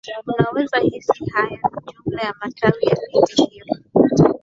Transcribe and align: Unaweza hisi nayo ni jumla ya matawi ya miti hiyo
Unaweza 0.27 0.79
hisi 0.79 1.25
nayo 1.25 1.59
ni 1.85 1.93
jumla 1.93 2.21
ya 2.21 2.33
matawi 2.41 2.85
ya 2.85 2.97
miti 3.13 3.43
hiyo 3.43 3.65